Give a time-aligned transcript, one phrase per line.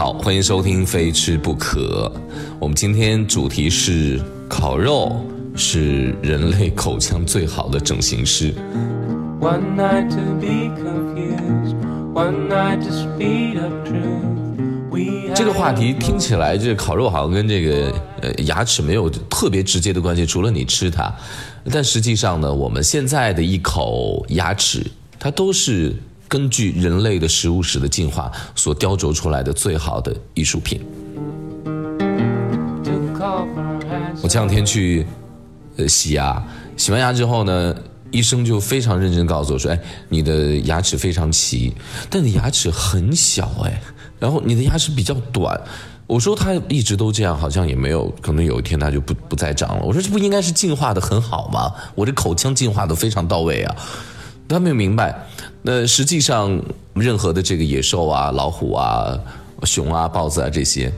[0.00, 2.10] 好，欢迎收听《非吃不可》。
[2.58, 4.18] 我们今天主题是
[4.48, 5.20] 烤肉
[5.54, 8.54] 是人类口腔最好的整形师。
[9.42, 11.76] One night to be confused,
[12.14, 15.34] one night to speed up truth.
[15.34, 21.14] 这个话题听起来，这烤肉好像跟这个呃牙齿没有特别直接的关系，除了你吃它。
[21.70, 24.82] 但实际上呢，我们现在的一口牙齿，
[25.18, 25.94] 它都是。
[26.30, 30.80] 根据人类的食物史的进化所雕琢出来的最好的艺术品。
[34.22, 35.04] 我前两天去，
[35.76, 36.40] 呃，洗牙，
[36.76, 37.74] 洗完牙之后呢，
[38.12, 41.74] 医生就非常认真告诉我说：“哎，你的牙齿非常齐，
[42.08, 43.82] 但你牙齿很小，哎，
[44.20, 45.60] 然后你的牙齿比较短。”
[46.06, 49.82] 我说他一直都这样，好像也没有，可能有一天他就不不再长了。
[49.84, 51.72] 我说这不应该是进化的很好吗？
[51.96, 53.76] 我这口腔进化的非常到位啊。
[54.54, 55.26] 他没有明白，
[55.62, 56.60] 那实际上
[56.94, 59.18] 任何的这个野兽啊、老虎啊、
[59.64, 60.92] 熊啊、豹子啊这些，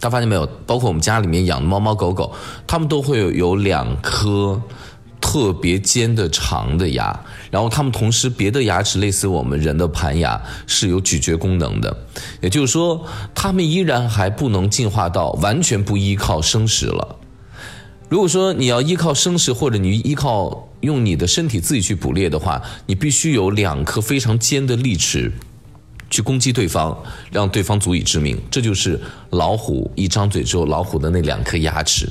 [0.00, 0.48] 他发现没有？
[0.66, 2.32] 包括我们家里面养的猫猫狗狗，
[2.66, 4.60] 它们都会有有两颗
[5.20, 7.18] 特别尖的长的牙，
[7.50, 11.96] 然后它们同时别的牙齿类似我们人的盘牙是有咀嚼功能的，
[12.40, 17.16] 也就是说，它们依然还不能进化到完全不依靠生食了。
[18.08, 25.32] 如果说你要依靠生食，或者你依靠用你的身体自己去捕猎的话，你必须有两颗非常尖的利齿，
[26.10, 26.96] 去攻击对方，
[27.32, 28.40] 让对方足以致命。
[28.50, 32.08] 这就是老虎一张嘴之后，老虎的那两颗牙齿。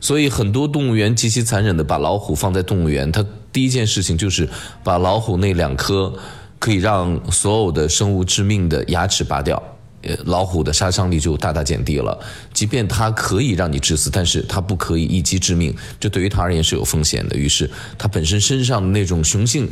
[0.00, 4.48] 所以很多动物园极其残忍的把老虎放在动物园，它第一件事情就是
[4.82, 6.14] 把老虎那两颗
[6.58, 9.62] 可以让所有的生物致命的牙齿拔掉。
[10.24, 12.18] 老虎的杀伤力就大大减低了。
[12.52, 17.36] 即便它可以让你致死，但是它不可以一击致命，这对于它而言是有风险的。
[17.36, 19.68] 于是，它本身身上的那种雄性、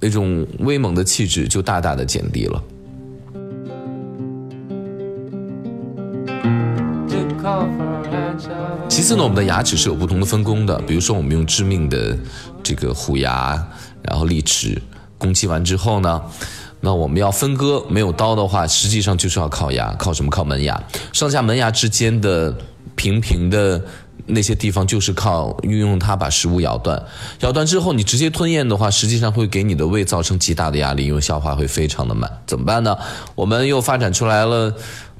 [0.00, 2.62] 那种威猛的气质就大大的减低了。
[8.88, 10.78] 其次呢，我们的牙齿是有不同的分工的。
[10.82, 12.16] 比如说，我们用致命的
[12.62, 13.52] 这个虎牙，
[14.02, 14.80] 然后利齿
[15.16, 16.22] 攻击完之后呢？
[16.82, 20.30] 那我们要分割，没有刀的话，实际上就是要靠牙，靠什么？
[20.30, 20.82] 靠门牙。
[21.12, 22.56] 上下门牙之间的
[22.96, 23.82] 平平的
[24.24, 27.02] 那些地方，就是靠运用它把食物咬断。
[27.40, 32.30] 咬断之后，你直接吞咽的话，实际上会给你的胃造成极大的压力，因为消化会非常的慢。
[32.46, 32.96] 怎么办呢？
[33.34, 34.72] 我们又发展出来了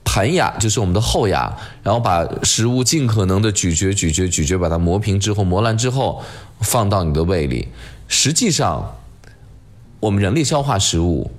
[0.03, 6.23] 盘牙，就是我们的后牙，然后把食物尽可能的咀嚼、咀嚼、咀嚼，把它磨平之后，磨烂之后，
[6.61, 7.69] 放到你的胃里。
[8.09, 8.97] 实际上，
[10.01, 11.31] 我们人类消化食物。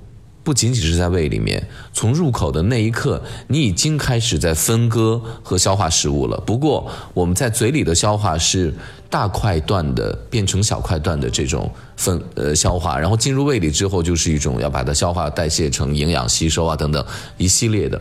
[0.44, 6.36] 不仅仅是在胃里面，从入口的那一刻，你已经开始在分割和消化食物了。
[6.44, 8.74] 不过，我们在嘴里的消化是
[9.08, 17.04] 大块段的变成小块段的这种分呃消化，然后进入胃里之后，就是一种要把它消化代谢成营养吸收啊等等
[17.36, 18.00] 一系列的。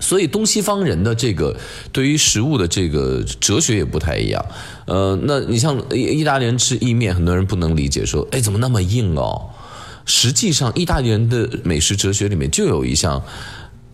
[0.00, 1.54] 所以，东西方人的这个
[1.92, 4.44] 对于食物的这个哲学也不太一样。
[4.86, 9.50] 呃，那你像意大利人吃意面，很多人不能理解，说哎怎么那么硬哦？
[10.04, 13.22] 实际上，意大利人的美食哲学里面就有一项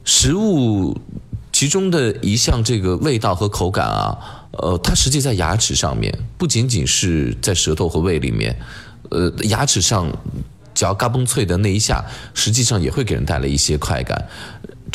[0.05, 0.99] 食物，
[1.53, 4.19] 其中的一项这个味道和口感啊，
[4.53, 8.59] 呃，它实际在牙齿上面，不仅仅是在舌头和胃里面，
[9.11, 10.11] 呃，牙齿上
[10.75, 14.29] 嚼嘎嘣脆的那一下，实际上也会给人带来一些快感。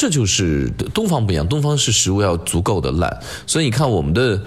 [0.01, 4.41] 这就是东方不一样，东方是食物要足够的烂，所以你看我们的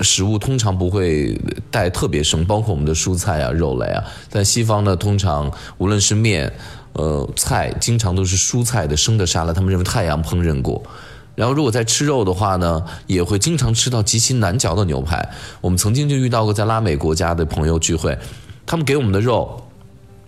[0.00, 1.36] 食物通常不会
[1.72, 4.04] 带特别生，包括我们的蔬菜啊、肉类啊。
[4.28, 6.52] 在西方呢，通常无论是面、
[6.92, 10.80] 呃菜，经常都是蔬菜的生的沙拉，他们认为太阳烹饪过。
[11.34, 15.30] 然后如果在吃肉的话呢，也会经常吃到极其难嚼的牛排。
[15.60, 18.16] 我们曾经就遇到过在拉美国家的朋友聚会，
[18.64, 19.66] 他们给我们的肉。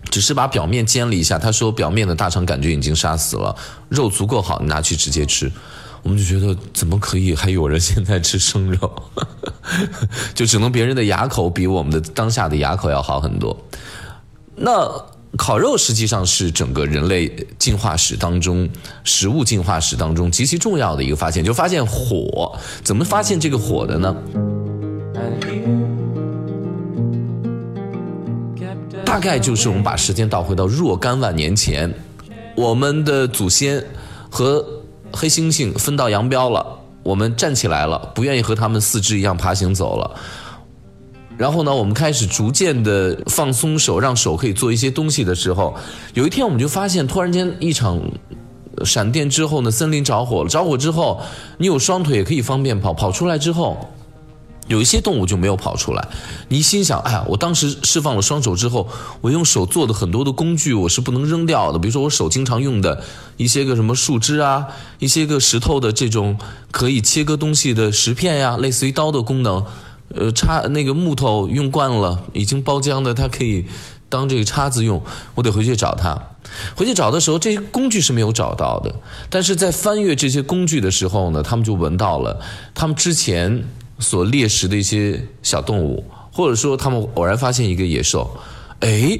[0.09, 3.55] 只是把表面煎了一下，他说表面的大肠杆菌已经杀死了，
[3.89, 5.51] 肉足够好，你拿去直接吃。
[6.03, 9.03] 我们就觉得怎么可以还有人现在吃生肉？
[10.35, 13.57] 就只能别人的牙口比我们的当下的牙口要好很多。
[14.55, 14.87] 那
[15.35, 18.69] 烤肉实际上是整个人类进化史当中
[19.03, 22.55] 食物进化史当中极其重要的一个发现，就发现火。
[22.83, 24.15] 怎么发现这个火的呢？
[29.15, 31.89] 大概就是我们把时间倒回到若干万年前，
[32.53, 33.81] 我们的祖先
[34.29, 34.61] 和
[35.13, 36.65] 黑猩猩分道扬镳了，
[37.01, 40.19] 我们站起来了，不愿意和他们四肢一样爬行走了。
[41.37, 45.73] 然后呢，我们开始逐渐的放松手，让手可以做一些东西的时候，
[46.13, 47.97] 有一天我们就发现，突然间一场
[48.83, 50.49] 闪电之后呢，森林着火了。
[50.49, 51.21] 着火之后，
[51.57, 53.94] 你有双腿也可以方便跑，跑出来之后。
[54.67, 56.07] 有一些动物就没有跑出来。
[56.49, 58.87] 你心想，哎呀，我当时释放了双手之后，
[59.21, 63.03] 我用手做的很多的工具我是不能扔掉的，比如说我手经常用的
[63.37, 64.67] 一些个什么树枝啊，
[64.99, 66.37] 一些个石头的这种
[66.71, 69.65] 可以切割东西的石片呀，类似于刀的功能。
[70.13, 73.65] 呃，叉那个木头用惯了，已经包浆的，它可以
[74.07, 75.03] 当这个叉子用。
[75.33, 76.15] 我得回去找它。
[76.75, 78.93] 回去找的时候，这些工具是没有找到的。
[79.31, 82.39] 但是在翻阅这些工具的时候呢，他们就闻到了
[82.75, 83.63] 他们之前
[83.99, 88.29] 所猎食的一些小动物，或者说他们偶然发现一个野兽，
[88.79, 89.19] 哎，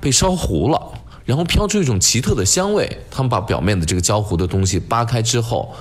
[0.00, 0.80] 被烧糊了，
[1.24, 2.98] 然后飘出一种奇特的香味。
[3.10, 5.74] 他们把表面的这个焦糊的东西扒开之后，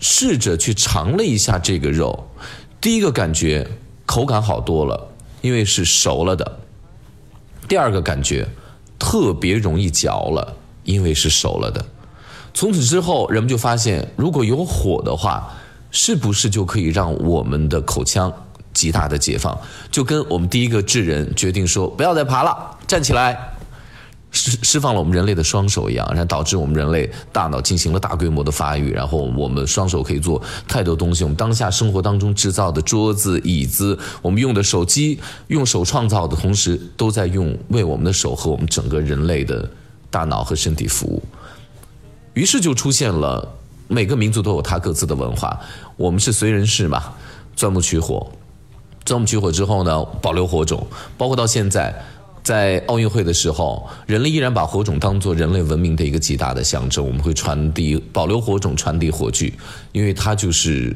[0.00, 2.28] 试着去尝了一下这个肉。
[2.80, 3.66] 第一个感觉
[4.06, 5.08] 口感好多了，
[5.42, 6.60] 因为是熟了的。
[7.68, 8.48] 第二个感觉。
[8.96, 11.84] 特别容易嚼了，因为是熟了的。
[12.54, 15.52] 从此之后，人们就发现，如果有火的话，
[15.94, 18.30] 是不是就可以让我们的口腔
[18.72, 19.56] 极大的解放？
[19.92, 23.52] 就跟我们第一个智人决定说不要再爬了，站起来。
[24.36, 31.22] 释释放了我们人类的双手一样，然后导致我们人类大脑进行了大规模的发育，然后我们双手可以做太多东西。
[31.22, 39.70] 我们当下生活当中制造的桌子、椅子，我们用的手机，用手创造的同时，都在用为我们的手和我们整个人类的
[40.10, 41.22] 大脑和身体服务。
[42.32, 43.56] 于是就出现了
[43.86, 45.56] 每个民族都有它各自的文化。
[45.96, 47.14] 我们是燧人氏嘛，
[47.56, 48.30] 钻木取火，
[49.04, 50.86] 钻木取火之后呢，保留火种，
[51.16, 51.94] 包括到现在。
[52.42, 57.02] 在奥运会的时候，人类依然把火种当做人类文明的一个极大的象征。
[57.02, 59.50] 我们会传递、保留火种，传递火炬，
[59.92, 60.94] 因为它就是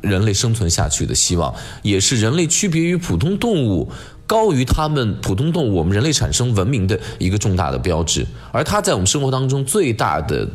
[0.00, 3.92] 人类生存下去的希望，也是人类区别于普通动物、
[4.26, 8.26] 高于他们普通动物，我们人类产生文明的一个重大的标志。
[8.50, 10.48] 而它在我们生活当中最大的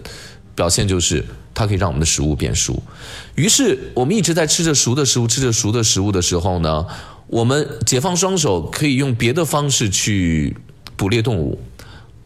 [0.56, 1.24] 表现就是，
[1.58, 2.80] 它可以让我们的食物变熟。
[3.34, 6.86] 于是，我们一直在吃着熟的食物，吃着熟的食物的时候呢？
[7.26, 10.56] 我们解放双手，可以用别的方式去
[10.96, 11.60] 捕猎动物，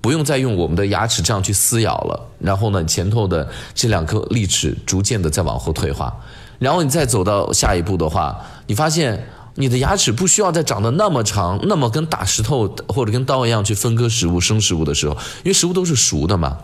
[0.01, 2.30] 不用再用我们的牙齿这样去撕咬了。
[2.39, 6.13] 然后呢，前头的这两颗利齿逐渐的在往后退化。
[6.60, 8.38] 然后你再走到下一步的话，
[8.68, 16.57] 你发现你的牙齿不需要再长得那么长，那么跟大石头或者跟刀一样去分割食物、生食物的时候，因为食物都是熟的嘛。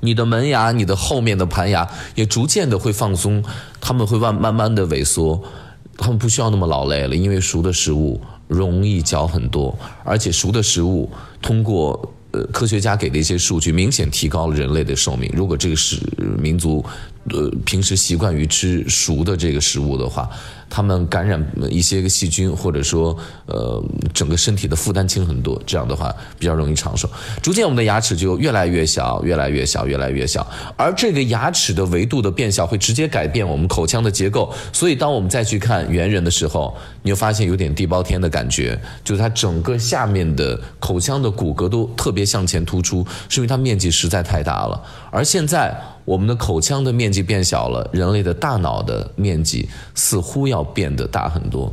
[0.00, 3.42] 你的门牙、你的后面的盘牙也逐渐的会放松，
[3.80, 5.42] 它们会慢慢慢的萎缩。
[5.96, 11.10] 他们不需要那么劳累了，因为熟的食物容易嚼很多，而且熟的食物
[11.40, 15.30] 通过呃科学家给的一些数据，明显提高了人类的寿命。
[15.34, 16.00] 如果这个是
[16.38, 16.84] 民族。
[17.28, 20.30] 呃，平时习惯于吃熟的这个食物的话，
[20.68, 23.16] 他们感染一些个细菌，或者说
[23.46, 23.82] 呃，
[24.12, 25.60] 整个身体的负担轻很多。
[25.66, 27.08] 这样的话比较容易长寿。
[27.42, 30.46] 逐渐我们的牙齿就越来越小，越来越小，越来越小。
[30.76, 34.52] 而这个牙齿的维度的变小，会直接改变我们口腔的结构。
[34.72, 44.82] 所以当我们再去看猿人的时候，你就发现有点地包天的感觉，就是它整个下面的口腔的骨骼都特别向前突出，是因为它面积实在太大了。
[45.10, 45.76] 而现在。
[46.06, 51.72] 我们的口腔的面积变小了，人类的大脑的面积似乎要变得大很多。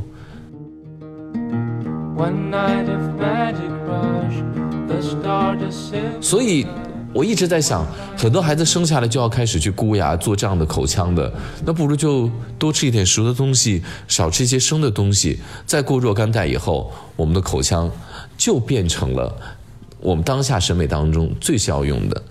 [6.20, 6.66] 所以，
[7.12, 7.84] 我一直在想，
[8.16, 11.32] 很多孩子生下来就要开始去箍牙做这样的口腔的，
[11.64, 15.40] 那不如就多吃一点熟的东西，少吃一些生的东西。
[15.66, 17.90] 再过若干代以后，我们的口腔
[18.36, 19.34] 就变成了
[20.00, 22.22] 我们当下审美当中最需要用的。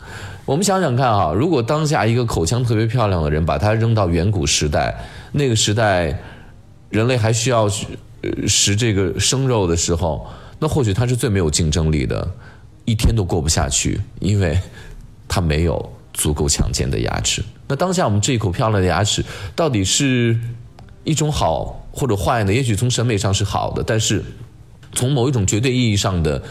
[0.46, 4.96] 我们想想看啊，如果当下一个口腔特别漂亮的人，把他扔到远古时代，
[5.32, 6.18] 那个时代，
[6.94, 7.68] 人类还需要
[8.48, 10.28] 食这个生肉的时候，
[10.60, 12.36] 那或许他是最没有竞争力的，
[12.86, 14.60] 一天都过不下去，因为
[15.28, 17.44] 他没有足够强健的牙齿。
[17.68, 20.40] 那当下我们这一口漂亮的牙齿，到底是
[21.04, 22.54] 一种好或者坏呢？
[22.54, 24.24] 也许从审美上是好的，但是
[24.94, 26.44] 从某一种绝对意义上的。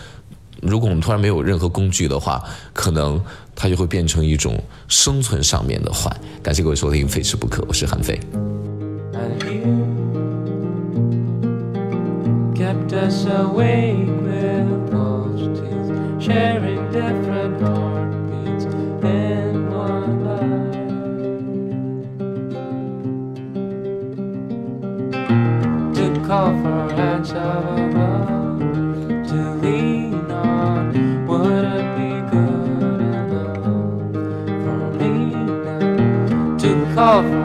[0.61, 3.21] 如果我们突然没有任何工具的话，可能
[3.55, 6.15] 它就会变成一种生存上面的坏。
[6.41, 8.17] 感谢各位收听《非吃不可》，我是韩非
[12.95, 20.43] us awake with pulse teeth, sharing different heartbeats in one life.
[25.95, 28.59] To call for hands of above,
[29.29, 34.13] to lean on, would it be good enough
[34.65, 36.57] for me now?
[36.59, 37.42] To call for